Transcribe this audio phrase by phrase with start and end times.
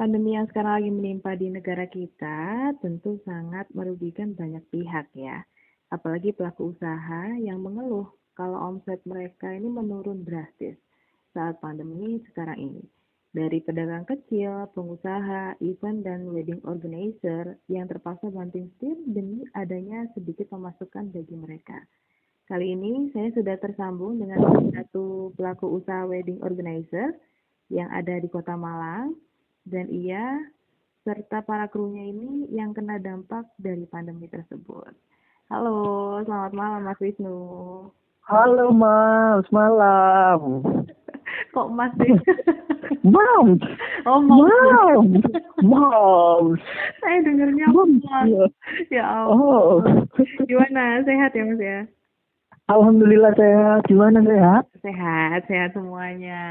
[0.00, 5.44] Pandemi yang sekarang lagi menimpa di negara kita tentu sangat merugikan banyak pihak ya.
[5.92, 10.80] Apalagi pelaku usaha yang mengeluh kalau omset mereka ini menurun drastis
[11.36, 12.80] saat pandemi sekarang ini.
[13.36, 20.48] Dari pedagang kecil, pengusaha, event, dan wedding organizer yang terpaksa banting setir demi adanya sedikit
[20.48, 21.76] pemasukan bagi mereka.
[22.48, 27.20] Kali ini saya sudah tersambung dengan satu pelaku usaha wedding organizer
[27.68, 29.28] yang ada di Kota Malang
[29.64, 30.40] dan ia
[31.02, 34.92] serta para krunya ini yang kena dampak dari pandemi tersebut.
[35.48, 37.38] Halo, selamat malam Mas Wisnu.
[38.22, 40.62] Halo Mas, malam.
[41.54, 42.14] Kok Mas sih?
[43.06, 43.56] Mam,
[44.04, 44.44] Oh, mau.
[44.44, 45.24] mam,
[45.62, 46.44] mam.
[47.00, 47.18] Saya.
[47.70, 47.90] Mas.
[48.26, 48.44] Iya.
[48.92, 50.26] Ya Oh, ampun.
[50.44, 51.00] Gimana?
[51.06, 51.78] Sehat ya Mas ya?
[52.70, 53.80] Alhamdulillah sehat.
[53.90, 54.64] Gimana sehat?
[54.80, 56.42] Sehat, sehat semuanya.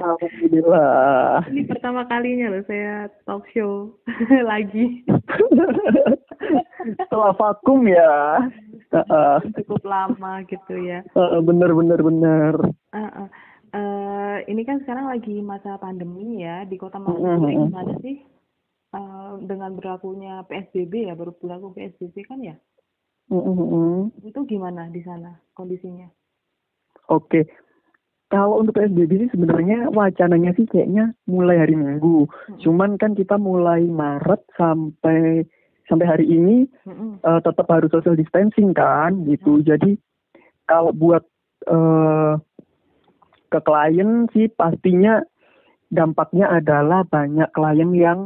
[0.00, 1.44] Alhamdulillah.
[1.52, 3.92] Ini pertama kalinya loh saya talk show
[4.50, 5.04] lagi.
[7.04, 8.48] Setelah vakum ya.
[8.88, 9.36] Heeh.
[9.62, 11.04] Cukup lama gitu ya.
[11.44, 12.54] Bener bener bener.
[12.96, 13.10] Eh,
[13.76, 18.16] eh, ini kan sekarang lagi masa pandemi ya di kota Malang sendiri gimana sih
[18.88, 22.56] Eh, dengan berlakunya PSBB ya baru berlaku PSBB kan ya
[23.28, 24.08] Mm-mm.
[24.24, 26.08] itu gimana di sana kondisinya
[27.08, 27.48] Oke.
[28.28, 32.28] Kalau untuk PSBB sih sebenarnya wacananya sih kayaknya mulai hari Minggu.
[32.28, 32.60] Mm-mm.
[32.60, 35.48] Cuman kan kita mulai Maret sampai
[35.88, 37.24] sampai hari ini Mm-mm.
[37.24, 39.64] eh, tetap harus social distancing kan gitu.
[39.64, 39.96] Jadi
[40.68, 41.24] kalau buat
[41.64, 42.36] eh,
[43.48, 45.24] ke klien sih pastinya
[45.88, 48.18] dampaknya adalah banyak klien yang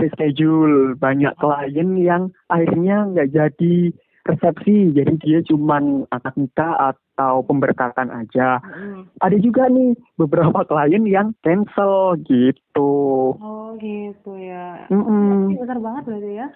[0.00, 3.92] reschedule, banyak klien yang akhirnya nggak jadi
[4.26, 8.58] resepsi, jadi dia cuman akad nikah atau pemberkatan aja.
[8.60, 9.06] Mm-mm.
[9.22, 12.92] Ada juga nih beberapa klien yang cancel gitu.
[13.38, 15.50] oh gitu ya Mm-mm.
[15.52, 16.48] Ini besar banget berarti ya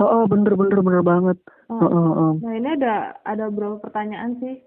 [0.00, 1.36] Oh, bener bener bener banget.
[1.68, 1.78] Oh.
[1.78, 2.32] Oh, oh, oh.
[2.40, 4.58] nah ini ada ada beberapa pertanyaan sih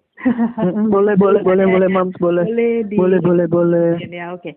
[0.89, 3.89] boleh boleh boleh boleh mams boleh boleh di boleh boleh boleh.
[4.09, 4.51] ya oke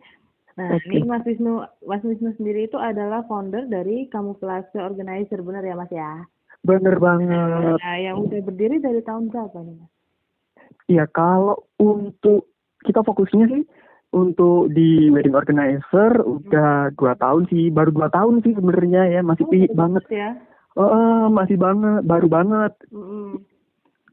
[0.56, 0.88] nah Oke.
[0.88, 5.92] ini Mas Wisnu Mas Wisnu sendiri itu adalah founder dari Kamuflase Organizer benar ya Mas
[5.92, 6.24] ya
[6.60, 7.78] Bener banget.
[7.80, 9.90] Nah, yang udah berdiri dari tahun berapa nih, Mas?
[10.90, 12.50] Ya kalau untuk
[12.84, 13.62] kita fokusnya sih
[14.10, 19.46] untuk di wedding organizer udah dua tahun sih, baru dua tahun sih sebenarnya ya masih
[19.46, 20.04] Oh, baru banget.
[20.10, 20.30] ya.
[20.70, 23.42] Eh, masih banget, baru banget Mm-mm.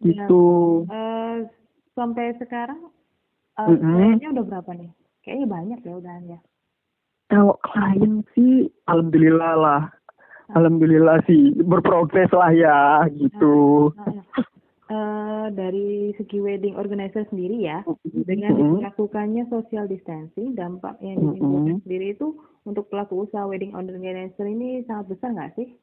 [0.05, 0.45] gitu.
[0.89, 1.37] Eh,
[1.97, 2.93] sampai sekarang
[3.57, 4.17] eh, Mm-mm.
[4.21, 4.91] kliennya udah berapa nih?
[5.25, 6.39] Kayaknya banyak ya udahan ya.
[7.27, 9.81] Kalau klien sih, alhamdulillah lah,
[10.55, 13.91] alhamdulillah sih berprogres lah ya gitu.
[14.87, 18.79] Eh, dari segi wedding organizer sendiri ya, dengan Mm-mm.
[18.79, 25.11] dilakukannya social distancing, dampak yang ditimbulkan sendiri itu untuk pelaku usaha wedding organizer ini sangat
[25.11, 25.75] besar nggak sih?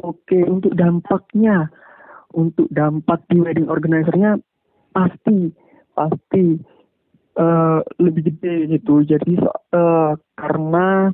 [0.00, 1.68] Oke, untuk dampaknya,
[2.32, 4.40] untuk dampak di wedding organizer-nya
[4.96, 5.52] pasti,
[5.92, 6.56] pasti
[7.36, 9.04] eh, lebih gede gitu.
[9.04, 9.36] Jadi
[9.76, 11.12] eh, karena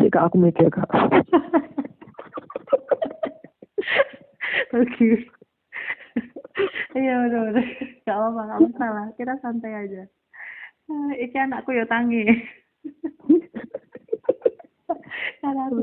[0.00, 0.88] sih kak aku mikir kak.
[4.72, 5.08] Oke.
[6.92, 7.66] Iya udah udah.
[8.02, 9.06] Gak apa-apa, gak masalah.
[9.14, 10.02] Kita santai aja.
[10.90, 12.26] Eh, Iki anakku ya tangi.
[15.40, 15.80] Karena aku.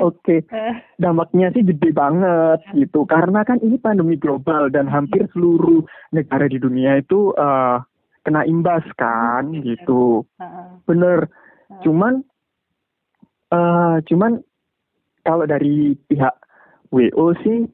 [0.00, 3.04] Oke, Eh, dampaknya sih gede banget gitu.
[3.04, 7.76] Karena kan ini pandemi global dan hampir seluruh negara di dunia itu eh,
[8.24, 10.24] kena imbas kan gitu.
[10.40, 11.28] eh, Bener.
[11.84, 12.24] Cuman
[13.56, 14.44] eh cuman
[15.24, 16.36] kalau dari pihak
[16.92, 17.64] WO sih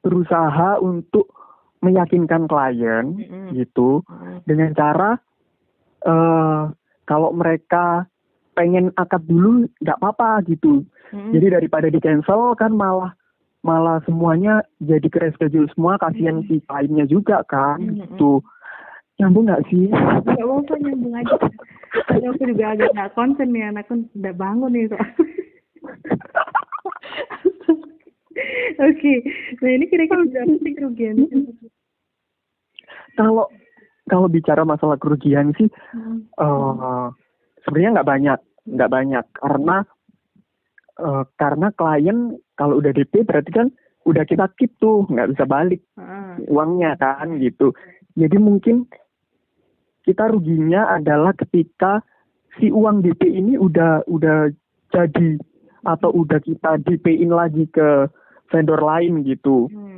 [0.00, 1.34] berusaha untuk
[1.82, 3.54] meyakinkan klien Mm-mm.
[3.58, 4.06] gitu
[4.46, 5.10] dengan cara
[6.06, 6.62] eh
[7.08, 8.06] kalau mereka
[8.58, 10.82] pengen akad dulu nggak apa-apa gitu.
[11.14, 11.30] Mm-mm.
[11.34, 13.14] Jadi daripada di cancel kan malah
[13.62, 18.14] malah semuanya jadi ke reschedule semua kasihan si kliennya juga kan Mm-mm.
[18.14, 18.42] gitu.
[19.18, 19.90] Nyambung nggak sih?
[19.90, 21.36] Apa-apa nyambung aja.
[22.38, 25.10] Aku juga agak gak konsen nih, anakku udah bangun nih soalnya.
[28.78, 29.14] Oke,
[29.58, 31.26] nah ini kira-kira berapa sih kerugiannya?
[33.18, 33.50] Kalau
[34.06, 36.24] kalau bicara masalah kerugian sih Hmm.
[36.38, 37.06] eh
[37.66, 38.38] sebenarnya nggak banyak
[38.70, 39.76] nggak banyak karena
[41.02, 42.18] eh, karena klien
[42.54, 43.68] kalau udah DP berarti kan
[44.06, 47.74] udah kita keep tuh nggak bisa balik Ah, uangnya kan gitu
[48.14, 48.88] jadi mungkin
[50.06, 52.00] kita ruginya adalah ketika
[52.58, 54.52] si uang DP ini udah udah
[54.94, 55.38] jadi
[55.86, 58.10] atau udah kita DP-in lagi ke
[58.50, 59.96] vendor lain gitu hmm.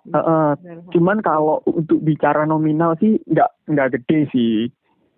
[0.00, 0.90] Eh, Benar.
[0.96, 4.54] cuman kalau untuk bicara nominal sih nggak nggak gede sih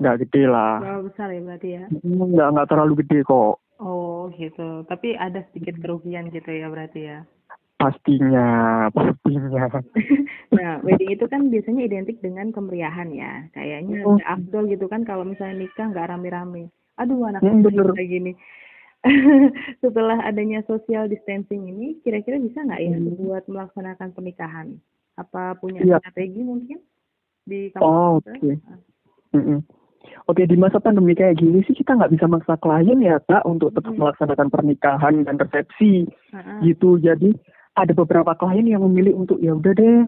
[0.03, 1.85] nggak gede lah Berapa besar ya berarti ya?
[1.87, 4.87] Hmm, nggak nggak terlalu gede kok Oh gitu.
[4.87, 7.27] Tapi ada sedikit kerugian gitu ya berarti ya.
[7.83, 8.47] Pastinya
[8.95, 9.67] pastinya
[10.57, 13.51] nah, wedding itu kan biasanya identik dengan kemeriahan ya.
[13.51, 14.19] Kayaknya Oh.
[14.23, 16.71] afdol gitu kan kalau misalnya nikah nggak rame-rame.
[17.03, 17.91] Aduh anak Hmm, bener.
[17.91, 18.33] kayak gini.
[19.83, 23.19] Setelah adanya social distancing ini, kira-kira bisa nggak ya Hmm.
[23.19, 24.79] buat melaksanakan pernikahan?
[25.19, 25.99] Apa punya Iya.
[25.99, 26.79] strategi mungkin
[27.43, 28.39] di Oh, kampus?
[28.39, 28.53] oke.
[29.35, 29.61] Mm-mm.
[30.31, 33.75] Oke di masa pandemi kayak gini sih kita nggak bisa maksa klien ya kak untuk
[33.75, 36.59] tetap melaksanakan pernikahan dan resepsi Heeh.
[36.63, 37.31] gitu jadi
[37.73, 40.05] ada beberapa klien yang memilih untuk ya udah deh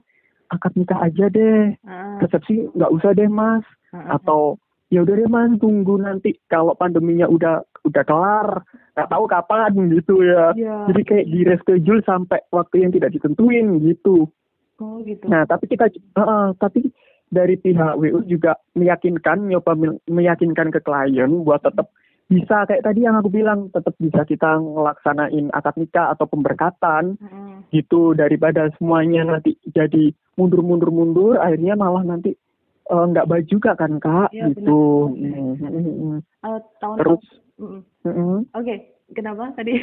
[0.52, 2.16] akad nikah aja deh Heeh.
[2.20, 4.08] resepsi nggak usah deh mas Heeh.
[4.12, 4.61] atau
[4.93, 8.49] ya udah deh mas tunggu nanti kalau pandeminya udah udah kelar
[8.94, 10.76] nggak tahu kapan gitu ya Iya.
[10.93, 14.28] jadi kayak di reschedule sampai waktu yang tidak ditentuin gitu
[14.82, 15.25] Oh gitu.
[15.31, 15.87] nah tapi kita
[16.19, 16.90] uh, tapi
[17.31, 21.90] dari pihak WU juga meyakinkan nyoba me- meyakinkan ke klien buat tetap
[22.24, 27.52] bisa kayak tadi yang aku bilang tetap bisa kita ngelaksanain akad nikah atau pemberkatan Heeh.
[27.70, 30.08] gitu daripada semuanya nanti jadi
[30.40, 32.32] mundur-mundur-mundur akhirnya malah nanti
[32.88, 35.20] eh, nggak baik juga kan kak Iya, gitu benar.
[35.20, 36.18] Mm, mm, mm, mm.
[36.48, 37.24] Eh, tahun terus
[37.60, 38.38] mm, mm.
[38.56, 38.74] Oke,
[39.12, 39.74] kenapa tadi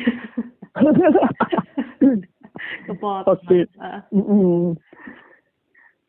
[2.89, 3.23] kepot?
[3.29, 3.69] Oke.
[3.77, 4.65] Ah, Mm, mm.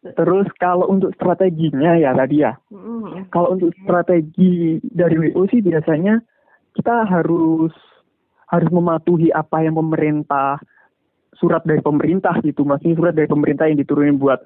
[0.02, 2.58] Terus kalau untuk strateginya ya tadi ya.
[2.74, 3.30] Mm-mm.
[3.30, 6.18] kalau untuk strategi dari WO sih biasanya
[6.74, 7.70] kita harus
[8.50, 10.58] harus mematuhi apa yang pemerintah
[11.32, 12.62] surat dari pemerintah gitu.
[12.62, 14.42] Maksudnya surat dari pemerintah yang diturunin buat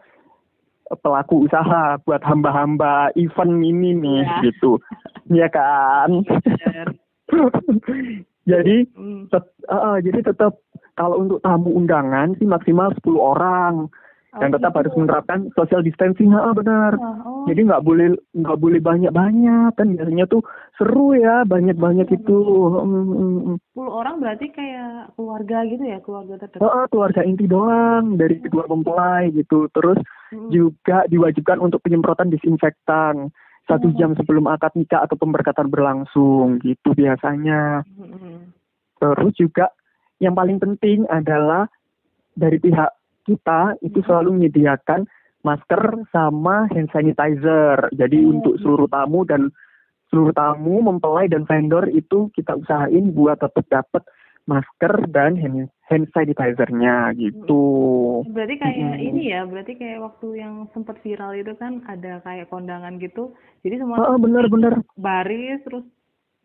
[0.87, 4.39] eh, pelaku usaha buat hamba-hamba event ini nih Ya.
[4.45, 4.77] gitu.
[5.41, 6.23] Ya kan?
[8.47, 9.27] Jadi Mm.
[9.27, 10.63] tet- eh, jadi tetap
[10.95, 13.91] kalau untuk tamu undangan sih maksimal 10 orang
[14.37, 14.79] dan Oh, tetap gitu.
[14.85, 19.71] harus menerapkan social distancing ah benar Ah, oh, jadi nggak boleh nggak boleh banyak banyak
[19.73, 20.45] kan biasanya tuh
[20.77, 22.39] seru ya banyak banyak itu
[22.77, 23.59] Mm, mm, mm.
[23.73, 26.65] 10 orang berarti kayak keluarga gitu ya, keluarga terdekat.
[26.65, 29.97] Oh, oh, keluarga inti doang dari kedua mempelai gitu terus
[30.33, 30.51] Mm.
[30.51, 33.31] juga diwajibkan untuk penyemprotan disinfektan
[33.67, 33.95] satu Oh.
[33.95, 37.83] jam sebelum akad nikah atau pemberkatan berlangsung gitu biasanya
[38.97, 39.71] terus juga
[40.19, 41.69] yang paling penting adalah
[42.33, 42.96] dari pihak
[43.27, 44.07] kita itu Hmm.
[44.07, 45.05] selalu menyediakan
[45.43, 45.83] masker
[46.15, 47.91] sama hand sanitizer.
[47.95, 49.51] Jadi Oh, untuk seluruh tamu dan
[50.11, 54.03] seluruh tamu, mempelai dan vendor itu kita usahain buat tetap dapat
[54.47, 58.23] masker dan hand, hand sanitizer-nya gitu.
[58.31, 59.09] Berarti kayak Mm-mm.
[59.11, 63.35] ini ya, berarti kayak waktu yang sempat viral itu kan ada kayak kondangan gitu.
[63.67, 64.75] Jadi semua Heeh, bener-bener.
[64.95, 65.83] baris terus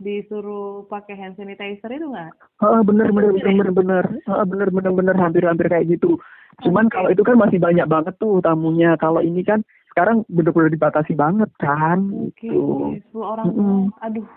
[0.02, 2.34] disuruh pakai hand sanitizer itu nggak?
[2.62, 6.18] Heeh, bener bener bener bener bener Heeh, bener bener bener hampir hampir kayak gitu.
[6.66, 6.94] Cuman Oke.
[6.98, 8.98] kalau itu kan masih banyak banget tuh tamunya.
[8.98, 9.62] Kalau ini kan
[9.94, 12.98] sekarang bener-bener dibatasi banget kan Oke, gitu.
[13.12, 13.60] 10 orang Mm-mm.
[13.60, 13.86] doang.
[14.04, 14.28] Aduh,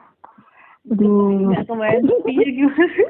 [0.84, 1.48] Aduh.
[1.48, 3.04] nggak kebayang sepinya gimana.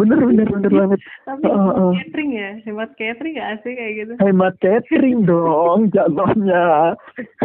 [0.00, 1.00] Bener bener bener banget.
[1.28, 1.92] Tapi hemat heeh.
[2.00, 4.12] catering ya, hemat catering nggak sih kayak gitu?
[4.16, 6.96] Hemat catering dong jatuhnya.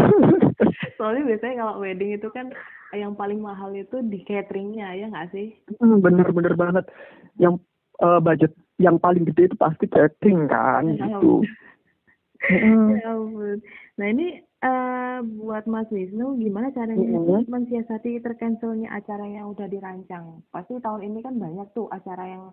[0.97, 2.55] Soalnya biasanya kalau wedding itu kan
[2.95, 5.51] yang paling mahal itu di cateringnya ya nggak sih?
[5.83, 6.87] Hmm, bener bener banget.
[7.35, 7.59] Yang
[7.99, 11.43] eh, budget yang paling gede itu pasti catering kan gitu.
[12.41, 12.97] Mm.
[12.97, 13.13] Ya.
[13.99, 15.19] Nah ini eh,
[15.51, 17.51] buat Mas Wisnu gimana caranya Mhm.
[17.51, 20.39] mensiasati tercancelnya acara yang udah dirancang?
[20.47, 22.45] Pasti tahun ini kan banyak tuh acara yang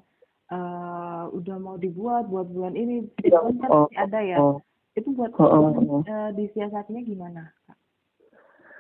[0.49, 3.05] eh, udah mau dibuat buat bulan ini.
[3.23, 4.37] Iya, Bulan kan oh, masih ada ya.
[4.43, 4.59] oh.
[4.99, 6.03] Itu buat Oh, oh, oh.
[6.03, 7.43] eh, disiasatinya gimana?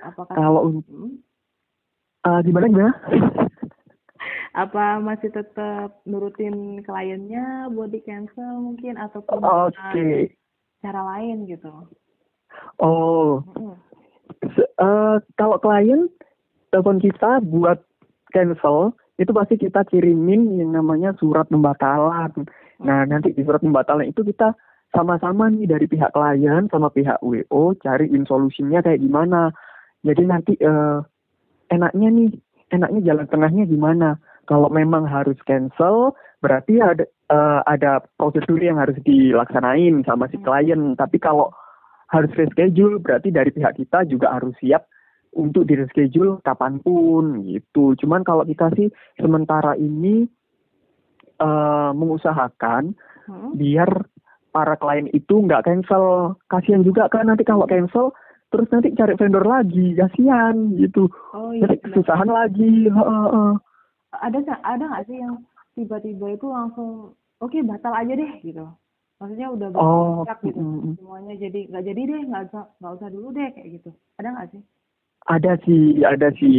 [0.02, 1.21] Apakah Kalau Hmm?
[2.26, 2.93] ah, gimana gimana?
[4.64, 9.38] apa masih tetap nurutin kliennya buat di cancel mungkin ataupun
[9.95, 10.33] eh,
[10.83, 11.71] cara lain gitu?
[12.83, 13.45] Oh,
[14.45, 16.07] eh, kalau klien
[16.71, 17.80] telepon kita buat
[18.30, 22.30] cancel itu pasti kita kirimin yang namanya surat pembatalan.
[22.78, 24.54] Nah nanti di surat pembatalan itu kita
[24.95, 29.50] sama-sama nih dari pihak klien sama pihak WO cariin solusinya kayak gimana.
[30.07, 30.99] Jadi nanti eh,
[31.75, 32.30] enaknya nih,
[32.71, 34.09] enaknya jalan tengahnya gimana?
[34.49, 40.95] Kalau memang harus cancel, berarti ada eh, ada prosedur yang harus dilaksanain sama si klien.
[40.95, 41.50] Tapi kalau
[42.09, 44.88] harus reschedule, berarti dari pihak kita juga harus siap
[45.37, 47.93] untuk di reschedule kapan pun gitu.
[48.00, 48.88] Cuman kalau kita sih
[49.21, 50.25] sementara ini
[51.37, 52.97] eh, mengusahakan
[53.29, 53.53] Mm-mm.
[53.61, 54.09] biar
[54.50, 56.37] para klien itu nggak cancel.
[56.49, 58.17] Kasihan juga kan nanti kalau cancel
[58.49, 61.12] terus nanti cari vendor lagi, kasihan gitu.
[61.37, 61.69] Oh iya.
[61.69, 62.88] Nanti kesusahan lagi.
[62.88, 63.53] Heeh, heeh.
[64.17, 65.45] Ada ada nggak sih yang
[65.77, 67.12] tiba-tiba itu langsung
[67.45, 68.65] oke batal aja deh gitu.
[69.19, 70.95] Maksudnya udah Oh, berkontrak gitu mm, mm.
[71.03, 73.91] semuanya jadi nggak jadi deh nggak usah nggak usah dulu deh kayak gitu.
[74.23, 74.63] Ada nggak sih?
[75.27, 76.59] Ada sih, ada sih.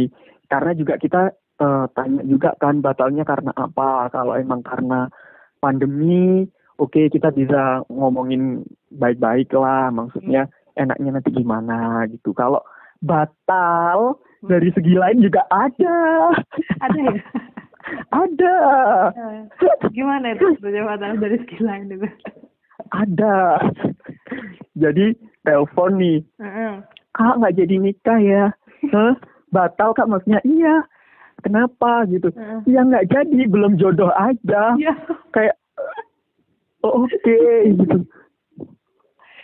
[0.52, 1.22] Karena juga kita
[1.64, 4.12] uh, tanya juga kan batalnya karena apa.
[4.12, 5.08] Kalau emang karena
[5.64, 6.44] pandemi,
[6.76, 8.60] oke okay, kita bisa ngomongin
[8.92, 9.88] baik-baik lah.
[9.88, 12.36] Maksudnya enaknya nanti gimana gitu.
[12.36, 12.60] Kalau
[13.00, 16.28] batal dari segi lain juga ada.
[16.84, 17.14] Ada ya?
[18.24, 18.56] ada.
[19.16, 19.40] Eh,
[19.96, 22.08] gimana itu batal dari segi lain itu?
[22.90, 23.38] Ada.
[24.74, 25.14] Jadi
[25.46, 26.18] telepon nih.
[26.42, 26.82] -uh.
[27.14, 28.44] Kak nggak jadi nikah ya?
[28.94, 29.14] Hah?
[29.50, 30.86] Batal kak maksudnya iya.
[31.40, 32.30] Kenapa gitu?
[32.36, 32.62] Uh.
[32.68, 34.76] Ya nggak jadi, belum jodoh aja.
[34.76, 34.96] Yeah.
[35.34, 35.56] Kayak
[36.84, 37.98] oh, oke okay, gitu.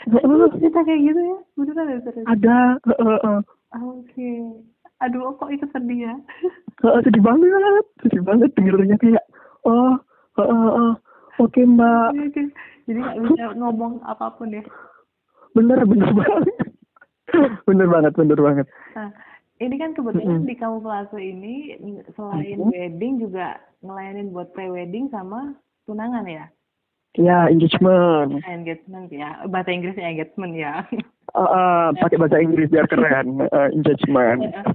[0.07, 1.39] Oh, cerita kayak gitu ya?
[1.59, 1.99] Beneran ya?
[2.31, 2.59] Ada.
[2.87, 3.41] Uh, uh, uh.
[3.75, 4.07] Oke.
[4.15, 4.39] Okay.
[5.05, 6.15] Aduh, kok itu sedih ya?
[6.81, 9.25] Uh, sedih banget, sedih banget dengernya kayak,
[9.69, 9.93] oh,
[10.41, 10.93] uh, uh, uh.
[11.37, 12.17] oke okay, mbak.
[12.87, 14.63] Jadi nggak bisa ngomong apa pun ya?
[15.53, 16.67] Bener, bener banget
[17.67, 19.11] bener banget bener banget nah,
[19.59, 20.51] ini kan kebetulan mm -hmm.
[20.51, 21.55] di kamuflase ini
[22.15, 22.73] selain mm -hmm.
[22.73, 26.47] wedding juga ngelayanin buat pre-wedding sama tunangan ya
[27.17, 28.45] Ya, engagement.
[28.45, 30.85] Engagement ya, bahasa Inggrisnya engagement ya.
[31.37, 33.45] Uh, pakai bahasa Inggris biar keren.
[33.53, 34.41] Uh, engagement.
[34.41, 34.73] Nah,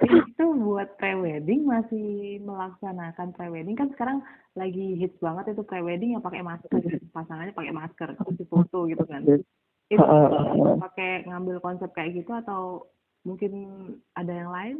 [0.00, 4.24] itu buat pre-wedding masih melaksanakan pre-wedding kan sekarang
[4.56, 6.80] lagi hits banget itu pre-wedding yang pakai masker,
[7.12, 9.28] pasangannya pakai masker, terus foto gitu kan
[9.90, 12.86] itu uh, pakai ngambil konsep kayak gitu atau
[13.26, 13.52] mungkin
[14.14, 14.76] ada yang lain?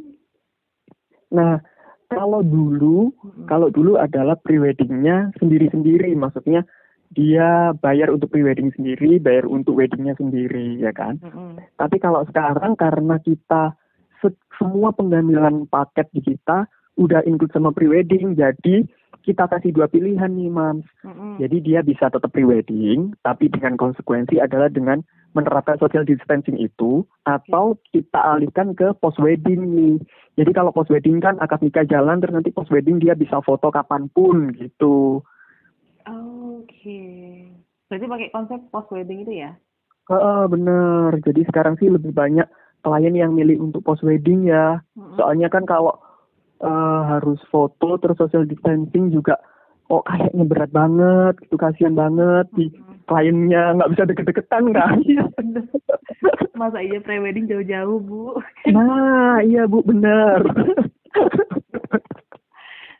[1.35, 1.59] Nah,
[2.07, 3.45] kalau dulu, hmm.
[3.45, 6.63] kalau dulu adalah preweddingnya sendiri-sendiri, maksudnya
[7.11, 11.19] dia bayar untuk prewedding sendiri, bayar untuk weddingnya sendiri, ya kan?
[11.19, 11.59] Hmm.
[11.75, 13.75] Tapi kalau sekarang karena kita
[14.23, 18.87] se semua pengambilan paket di kita udah include sama prewedding, jadi
[19.21, 20.85] kita kasih dua pilihan nih, Mams.
[21.05, 21.33] Mm-hmm.
[21.45, 27.79] Jadi dia bisa tetap pre-wedding, tapi dengan konsekuensi adalah dengan menerapkan social distancing itu, atau
[27.95, 29.95] kita alihkan ke post-wedding nih.
[30.35, 34.51] Jadi kalau post-wedding kan akad nikah jalan, terus nanti post-wedding dia bisa foto kapan pun
[34.57, 35.23] gitu.
[36.81, 36.89] Oke.
[36.89, 37.53] Okay.
[37.93, 39.53] Berarti pakai konsep post-wedding itu ya?
[40.09, 41.13] Uh, bener.
[41.21, 42.49] Jadi sekarang sih lebih banyak
[42.81, 44.81] klien yang milih untuk post-wedding ya.
[44.97, 45.21] Mm-hmm.
[45.21, 45.93] Soalnya kan kalau
[46.65, 49.37] uh, harus foto terus social distancing juga
[49.91, 52.71] oh kayaknya berat banget gitu kasihan banget di
[53.11, 55.25] kliennya nggak bisa deket-deketan kan iya
[56.55, 58.39] masa iya prewedding jauh-jauh bu
[58.71, 60.39] nah iya bu benar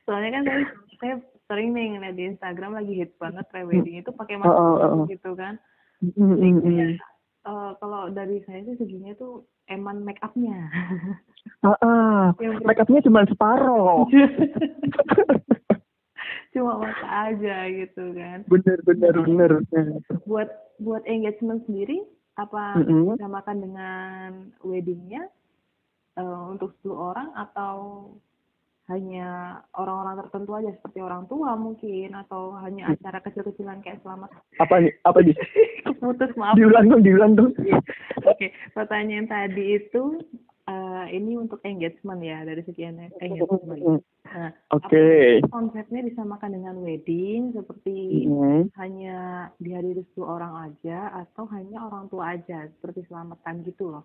[0.03, 0.63] soalnya kan saya,
[1.00, 1.15] saya
[1.51, 5.05] sering nih ngeliat di Instagram lagi hit banget prewedding itu pakai masker oh, oh, oh.
[5.12, 5.60] gitu kan
[6.00, 6.96] mm, mm, mm.
[7.41, 10.70] Uh, kalau dari saya sih seginya tuh eman make upnya
[11.62, 12.25] Ah, uh,
[12.65, 14.10] make upnya cuma separoh.
[16.53, 18.43] cuma mata aja gitu kan.
[18.50, 19.51] Bener bener bener.
[20.25, 20.50] Buat
[20.81, 22.01] buat engagement sendiri
[22.38, 23.03] apa mm -hmm.
[23.13, 24.29] disamakan dengan
[24.65, 25.29] weddingnya
[26.17, 28.10] uh, untuk 10 orang atau
[28.89, 34.75] hanya orang-orang tertentu aja seperti orang tua mungkin atau hanya acara kecil-kecilan kayak selamat apa
[34.81, 35.35] nih apa nih
[36.01, 37.77] putus maaf diulang dong diulang dong oke
[38.25, 38.50] okay.
[38.73, 40.19] pertanyaan tadi itu
[40.71, 44.01] uh, ini untuk engagement ya dari segi engagement.
[44.31, 44.88] Nah, Oke.
[44.88, 45.27] Okay.
[45.51, 48.71] Konsepnya disamakan dengan wedding seperti mm-hmm.
[48.79, 54.03] hanya dihadiri 10 orang aja atau hanya orang tua aja seperti selamatan gitu loh.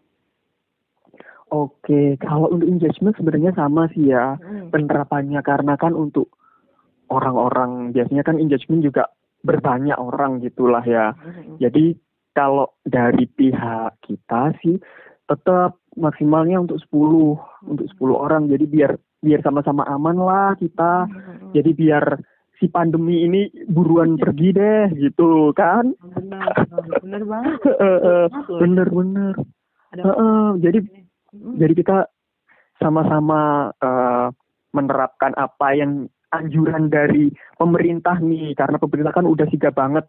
[1.55, 4.75] Oke, kalau untuk engagement sebenarnya sama sih ya hmm.
[4.75, 6.35] penerapannya karena kan untuk
[7.07, 9.15] orang-orang biasanya kan engagement juga
[9.47, 11.15] berbanyak orang gitulah ya.
[11.15, 11.55] Hmm.
[11.63, 11.95] Jadi
[12.35, 14.77] kalau dari pihak kita sih
[15.27, 18.93] tetap maksimalnya untuk 10 untuk 10 orang jadi biar
[19.25, 21.51] biar sama-sama aman lah kita hmm.
[21.57, 22.05] jadi biar
[22.61, 26.53] si pandemi ini buruan pergi deh gitu kan benar
[27.03, 27.61] benar banget
[28.63, 28.89] bener
[29.93, 31.57] bener uh, jadi hmm.
[31.61, 31.97] jadi kita
[32.77, 34.29] sama-sama uh,
[34.77, 40.05] menerapkan apa yang anjuran dari pemerintah nih karena pemerintah kan udah sigap banget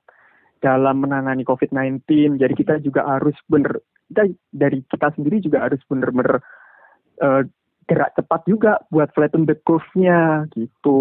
[0.59, 2.03] dalam menangani COVID-19.
[2.41, 3.79] Jadi kita juga harus bener
[4.09, 6.41] kita dari kita sendiri juga harus bener-bener
[7.21, 7.41] uh,
[7.87, 10.99] gerak cepat juga buat flatten the curve-nya gitu.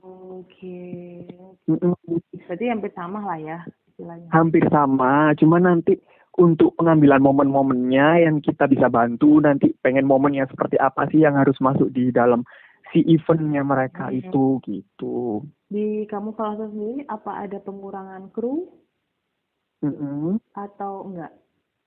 [0.00, 1.28] Oke.
[1.68, 1.76] Okay.
[2.48, 3.58] Berarti hampir sama lah ya
[3.92, 4.28] istilahnya.
[4.32, 6.00] Hampir sama, cuma nanti
[6.40, 11.56] untuk pengambilan momen-momennya yang kita bisa bantu nanti pengen momennya seperti apa sih yang harus
[11.60, 12.40] masuk di dalam
[12.92, 14.16] si eventnya mereka hmm.
[14.24, 15.44] itu gitu.
[15.68, 18.68] Di kamu salah sendiri apa ada pengurangan kru
[19.84, 20.32] mm -hmm.
[20.56, 21.32] atau enggak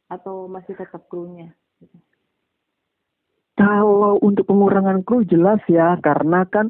[0.09, 1.49] atau masih tetap krunya
[3.55, 6.69] kalau untuk pengurangan kru jelas ya karena kan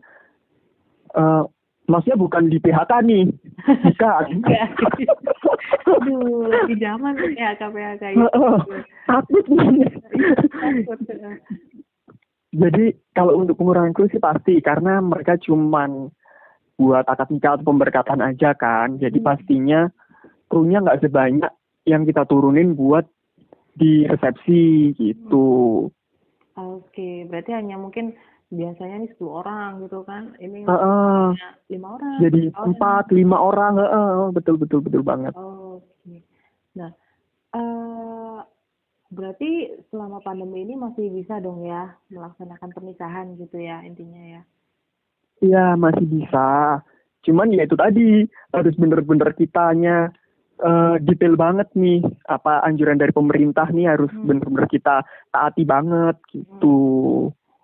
[1.18, 1.50] uh,
[1.86, 3.24] maksudnya bukan di PHK nih.
[3.66, 4.26] Bukan.
[5.96, 8.28] Aduh di zaman PHK PHK itu
[9.06, 11.00] takut takut
[12.56, 16.08] Jadi kalau untuk pengurangan kru sih pasti karena mereka cuman
[16.80, 18.96] buat akad nikah atau pemberkatan aja kan.
[19.00, 19.28] Jadi Hmm.
[19.28, 19.82] pastinya
[20.48, 21.52] krunya nggak sebanyak
[21.86, 23.06] yang kita turunin buat
[23.76, 25.88] di resepsi gitu.
[26.56, 28.16] Oke, berarti hanya mungkin
[28.54, 30.38] biasanya nih 10 orang gitu kan.
[30.38, 31.26] Ini Heeh.
[31.34, 32.18] hanya 5 orang.
[32.22, 35.34] Jadi Oh, empat lima orang, heeh, betul betul betul banget.
[35.34, 36.22] Oke.
[36.78, 36.92] Nah,
[37.56, 38.40] eh
[39.16, 39.52] berarti
[39.94, 44.42] selama pandemi ini masih bisa dong ya melaksanakan pernikahan gitu ya intinya ya.
[45.44, 46.82] Iya masih bisa.
[47.26, 50.10] Cuman ya itu tadi harus bener-bener kitanya
[50.56, 52.00] eh, detail banget nih
[52.32, 54.24] apa anjuran dari pemerintah nih harus Hmm.
[54.24, 56.78] bener-bener kita taati banget gitu.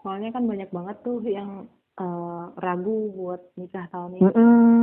[0.01, 4.23] Soalnya kan banyak banget tuh yang eh, ragu buat nikah tahun ini.
[4.25, 4.75] Mm-mm.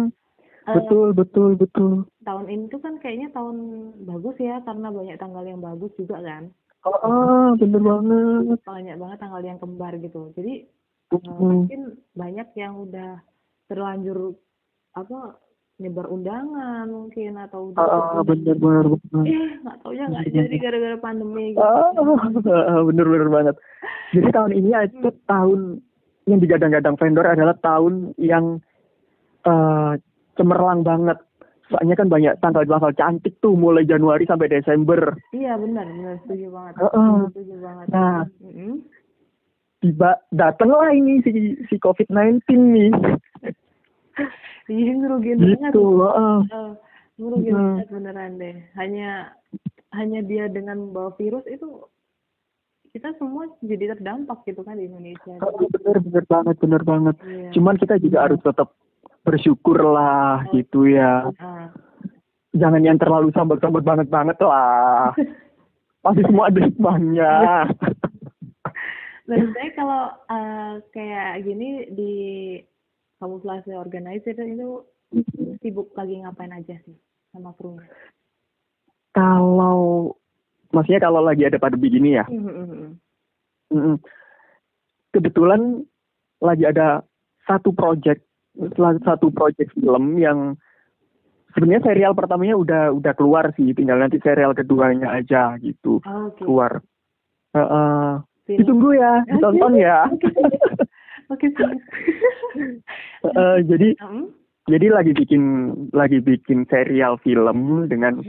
[0.69, 2.05] Eh, Betul betul betul.
[2.23, 3.57] tahun ini tuh kan kayaknya tahun
[4.05, 6.53] bagus ya karena banyak tanggal yang bagus juga kan.
[6.85, 8.61] Oh, oh, bener banget.
[8.63, 10.31] Banyak banget tanggal yang kembar gitu.
[10.37, 10.69] Jadi
[11.09, 11.41] Mm.
[11.41, 11.81] mungkin
[12.13, 13.17] banyak yang udah
[13.65, 14.37] terlanjur
[14.93, 15.41] apa
[15.81, 19.25] nyebar undangan mungkin atau udah Ah, bener bener bener.
[19.25, 21.65] eh nggak taunya nggak jadi gara-gara pandemi gitu.
[21.65, 21.89] Ah,
[22.93, 23.57] bener bener banget.
[24.13, 25.61] Jadi tahun ini itu tahun
[26.25, 28.61] yang digadang-gadang vendor adalah tahun yang
[29.45, 29.93] eh,
[30.37, 31.19] cemerlang banget.
[31.69, 35.13] Soalnya kan banyak tanggal-tanggal cantik tuh mulai Januari sampai Desember.
[35.37, 36.75] Iya benar benar setuju banget.
[36.81, 37.13] Heeh.
[37.33, 37.87] Setuju banget.
[37.93, 38.21] Nah.
[38.41, 38.75] Mm-mm.
[39.79, 41.31] Tiba datanglah ini si
[41.69, 42.91] si COVID-19 nih.
[44.69, 45.73] Iya ngerugiin banget.
[45.73, 45.81] Gitu.
[45.81, 46.39] heeh.
[46.53, 46.73] Eh,
[47.17, 47.65] ngerugiin Hmm.
[47.73, 48.57] banget beneran deh.
[48.77, 49.33] Hanya
[49.97, 51.89] hanya dia dengan bawa virus itu
[52.93, 55.37] kita semua jadi terdampak gitu kan di Indonesia.
[55.41, 57.17] Bener bener banget bener banget.
[57.25, 57.51] Iya.
[57.57, 58.75] Cuman kita juga harus tetap
[59.23, 61.29] bersyukur lah gitu ya.
[61.41, 61.69] Ah.
[62.57, 65.13] Jangan yang terlalu sambat-sambat banget banget lah.
[66.05, 67.33] Pasti semua ada hikmahnya.
[69.29, 70.03] Menurut saya kalau
[70.33, 72.13] eh, kayak gini di
[73.21, 74.81] kamuflase organizer itu
[75.61, 76.97] sibuk lagi ngapain aja sih
[77.33, 77.85] sama krunya?
[79.19, 80.15] kalau
[80.73, 82.25] maksudnya kalau lagi ada pandemi gini ya.
[82.29, 82.97] Mhm.
[83.73, 83.97] mm-mm.
[85.13, 85.83] Kebetulan
[86.39, 87.03] lagi ada
[87.49, 88.23] satu project
[89.07, 90.59] satu project film yang
[91.55, 96.43] sebenarnya serial pertamanya udah udah keluar sih, tinggal nanti serial keduanya aja gitu Oke.
[96.45, 96.83] keluar.
[97.55, 98.23] Heeh.
[98.49, 98.59] Film.
[98.65, 100.09] ditunggu ya, ditonton ya.
[101.33, 101.73] Oke sih.
[103.25, 104.33] Heeh, jadi Hmm?
[104.65, 105.43] jadi lagi bikin
[105.93, 108.21] lagi bikin serial film dengan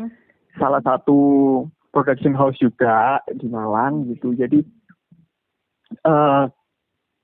[0.60, 1.64] salah satu
[2.00, 4.32] production house juga di Malang gitu.
[4.32, 4.64] Jadi
[6.00, 6.44] eh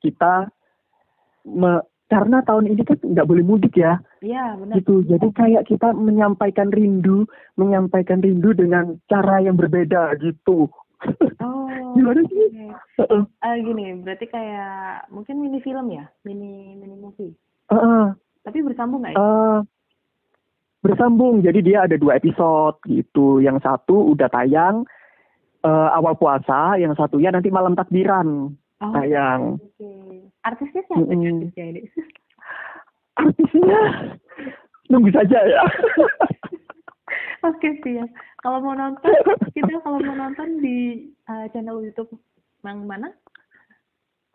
[0.03, 0.51] kita
[1.47, 4.77] me- karena tahun ini kan nggak boleh mudik ya, Iya benar.
[4.77, 5.01] gitu.
[5.09, 7.25] Jadi kayak kita menyampaikan rindu,
[7.57, 10.69] menyampaikan rindu dengan cara yang berbeda gitu.
[11.41, 11.65] Oh.
[11.97, 12.37] Gimana sih?
[12.45, 12.65] oke.
[13.01, 13.21] Heeh.
[13.41, 17.33] Ah gini, berarti kayak mungkin mini film ya, mini mini movie.
[17.73, 18.13] Heeh.
[18.45, 19.17] Tapi bersambung nggak ya?
[19.17, 19.57] Eh,
[20.85, 21.41] bersambung.
[21.41, 23.41] Jadi dia ada dua episode gitu.
[23.41, 24.85] Yang satu udah tayang
[25.65, 29.55] eh, awal puasa, yang satunya nanti malam takbiran Oh, tayang.
[29.55, 29.91] Oke.
[30.43, 31.35] Artisnya siapa nih Mm-mm.
[31.47, 31.81] artisnya ini?
[33.21, 33.81] Artisnya
[34.91, 35.63] nunggu saja ya.
[37.49, 38.09] Oke siap.
[38.43, 39.09] Kalau mau nonton,
[39.55, 42.11] kita kalau mau nonton di uh, channel YouTube
[42.65, 43.13] yang mana?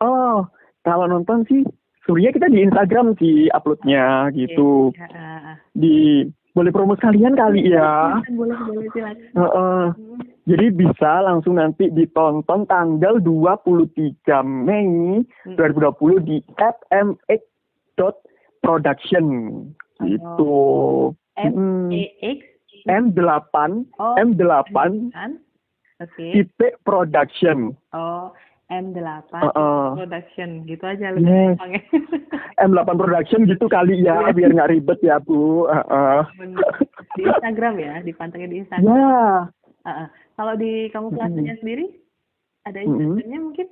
[0.01, 0.49] oh,
[0.81, 1.61] kalau nonton sih
[2.01, 4.89] sebenarnya kita di Instagram sih uploadnya gitu.
[4.89, 5.05] Oke.
[5.05, 5.57] Ah, ah, ah.
[5.77, 8.21] Di boleh promo sekalian kali ya.
[8.29, 9.17] Boleh boleh silakan.
[9.33, 9.83] Heeh.
[9.91, 10.19] Hmm.
[10.41, 15.55] Jadi bisa langsung nanti ditonton tanggal 23 Mei Hmm.
[15.55, 19.25] 2020 di fmx.production
[20.01, 20.53] gitu.
[21.37, 21.89] M Mm.
[21.89, 22.39] E X
[22.83, 23.55] M8
[23.95, 24.15] Oh.
[24.17, 24.75] M8
[25.11, 25.31] kan?
[26.01, 26.33] Oke.
[26.33, 27.77] titik production.
[27.93, 28.33] Oh,
[28.67, 29.85] M8 Heeh.
[29.95, 31.55] production gitu aja lebih Yes.
[31.55, 31.81] gampang ya.
[32.61, 35.65] M8 production gitu kali ya biar nggak ribet ya Bu.
[35.65, 36.21] Heeh.
[36.37, 36.73] Bener.
[37.17, 38.93] Di Instagram ya, dipantengin di Instagram.
[38.93, 39.49] Ya.
[39.89, 40.07] Heeh.
[40.37, 41.85] Kalau di kamu kelasnya sendiri
[42.69, 42.79] ada.
[42.81, 43.67] Instagramnya mungkin?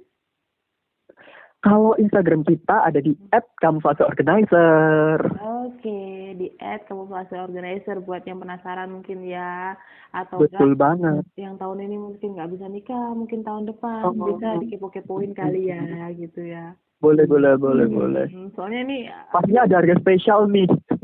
[1.60, 3.20] Kalau Instagram kita ada di
[3.60, 5.20] @kamuflaseorganizer.
[5.68, 9.76] Oke, di add kamuflase organizer buat yang penasaran mungkin ya
[10.16, 11.28] atau Betul banget.
[11.36, 14.16] yang tahun ini mungkin nggak bisa nikah, mungkin tahun depan Oh.
[14.16, 16.80] bisa dikepo-kepoin kali ya gitu ya.
[17.00, 18.26] Boleh, boleh, boleh, Hmm, boleh.
[18.28, 18.98] hmm, Soalnya ini
[19.32, 20.68] Pastinya ada harga spesial nih.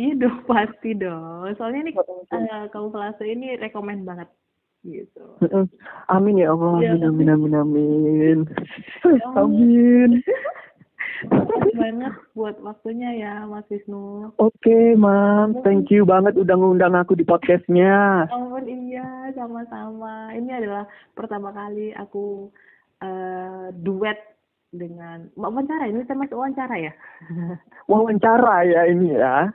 [0.00, 1.44] iya dong pasti dong.
[1.60, 4.32] Soalnya ini eh, kamuflase ini rekomend banget
[4.80, 5.36] gitu.
[6.08, 6.80] amin ya Allah.
[6.80, 8.38] Ya, Amin, amin, amin, amin.
[9.04, 9.44] Allah.
[9.44, 10.24] Amin.
[11.20, 14.32] Makasih banget buat waktunya ya Mas Wisnu.
[14.40, 15.52] Oke, Mam.
[15.60, 18.24] Thank you banget udah ngundang aku di podcastnya.
[18.32, 20.32] Ampun iya, sama-sama.
[20.32, 22.48] Ini adalah pertama kali aku
[23.00, 24.18] uh, duet
[24.70, 25.90] dengan wawancara.
[25.90, 26.92] Ini termasuk wawancara ya?
[27.90, 29.50] Wawancara ya ini ya.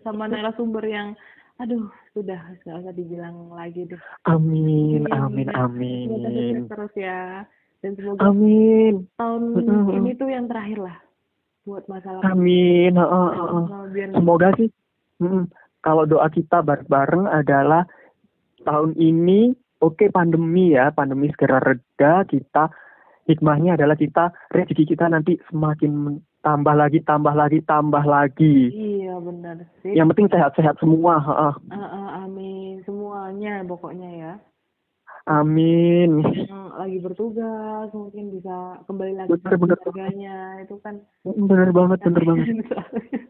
[0.00, 1.12] Sama narasumber yang
[1.56, 4.00] aduh sudah nggak usah dibilang lagi deh.
[4.28, 6.08] Amin ya, amin amin.
[6.24, 7.44] Amin terus ya.
[7.84, 9.04] Dan semoga amin.
[9.20, 9.96] tahun mm-hmm.
[10.00, 10.96] ini tuh yang terakhir lah
[11.66, 13.66] buat masalah amin uh, uh, uh.
[14.14, 14.70] semoga sih
[15.82, 17.82] kalau doa kita bareng-bareng adalah
[18.62, 19.50] tahun ini
[19.82, 20.92] oke okay, pandemi ya.
[20.92, 22.24] Pandemi segera reda.
[22.28, 22.70] Kita
[23.26, 28.70] hikmahnya adalah kita rezeki kita nanti semakin tambah lagi tambah lagi tambah lagi.
[28.70, 29.98] Iya benar sih.
[29.98, 32.86] Yang penting sehat-sehat semua uh, uh, amin.
[32.86, 34.32] Semuanya pokoknya ya.
[35.26, 36.22] Amin.
[36.22, 39.78] Yang lagi bertugas mungkin bisa kembali lagi bener, bener.
[39.82, 40.38] harganya.
[40.62, 42.46] Itu kan bener banget bener banget.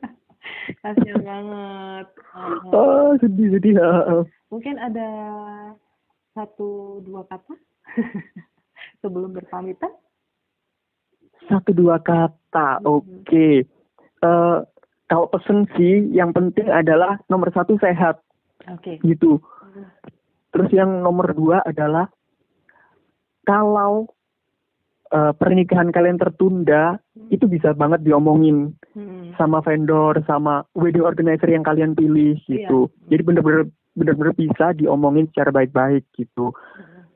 [0.85, 2.07] Kasian banget.
[2.37, 5.09] Uh, oh sedih sedih uh, mungkin ada
[6.37, 7.57] satu dua kata
[9.01, 9.88] sebelum berpamitan?
[11.49, 12.85] Satu dua kata, hmm.
[12.85, 13.09] oke.
[13.25, 13.64] Okay.
[14.20, 14.59] Uh, eh,
[15.09, 18.20] kalau pesen sih, yang penting adalah nomor satu sehat,
[18.68, 19.01] okay.
[19.01, 19.40] gitu.
[19.64, 19.88] Hmm.
[20.53, 22.11] Terus yang nomor dua adalah
[23.46, 24.11] kalau
[25.14, 27.31] uh, pernikahan kalian tertunda, hmm.
[27.31, 29.38] itu bisa banget diomongin hmm.
[29.38, 32.90] sama vendor, sama wedding organizer yang kalian pilih gitu.
[32.90, 33.09] Yeah.
[33.14, 36.53] Jadi bener-bener bener-bener bisa diomongin secara baik-baik gitu.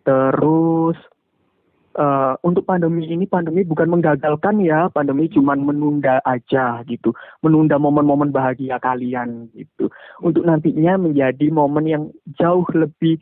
[0.02, 0.96] Terus
[2.00, 4.88] uh, untuk pandemi ini pandemi bukan menggagalkan ya.
[4.88, 7.12] Pandemi cuma menunda aja gitu.
[7.44, 9.92] Menunda momen-momen bahagia kalian gitu.
[10.24, 12.04] Untuk nantinya menjadi momen yang
[12.40, 13.20] jauh lebih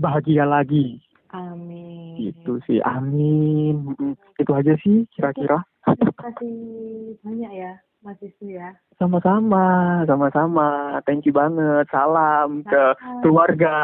[0.00, 0.98] bahagia lagi.
[1.36, 2.32] Amin.
[2.32, 2.80] Itu sih.
[2.80, 3.92] Amin.
[4.40, 5.60] Itu aja sih kira-kira.
[5.84, 6.56] Terima kasih
[7.24, 7.72] banyak ya
[8.08, 8.72] Mas Wisnu ya.
[8.96, 10.96] Sama-sama, sama-sama.
[11.04, 11.84] Thank you banget.
[11.92, 12.72] Salam Salam.
[12.72, 12.82] ke
[13.20, 13.76] keluarga.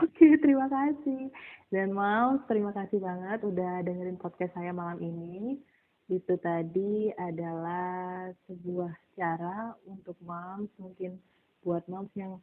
[0.16, 1.28] Terima kasih.
[1.68, 5.60] Dan mau terima kasih banget udah dengerin podcast saya malam ini.
[6.08, 11.20] Itu tadi adalah sebuah cara untuk moms, mungkin
[11.66, 12.38] buat moms yang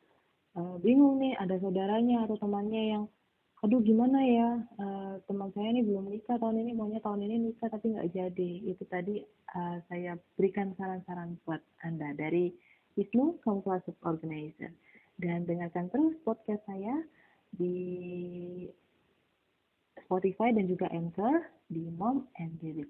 [0.54, 3.04] uh, bingung nih, ada saudaranya atau temannya yang,
[3.64, 7.72] aduh gimana ya, uh, teman saya ini belum nikah tahun ini, maunya tahun ini nikah
[7.72, 8.52] tapi nggak jadi.
[8.68, 9.24] Itu tadi
[9.56, 12.52] uh, saya berikan saran-saran buat Anda dari
[13.00, 14.74] Wisnu Compulsive Organizer.
[15.14, 17.06] Dan dengarkan terus podcast saya
[17.54, 17.78] di
[20.02, 22.82] Spotify dan juga Anchor di Mom and Baby